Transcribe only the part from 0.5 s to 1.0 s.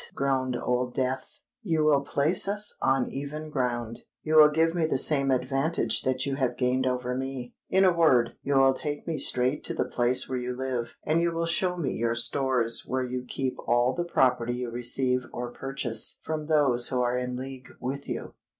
Old